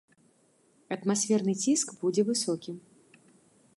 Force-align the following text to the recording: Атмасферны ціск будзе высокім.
Атмасферны 0.95 1.53
ціск 1.67 1.87
будзе 2.01 2.21
высокім. 2.31 2.75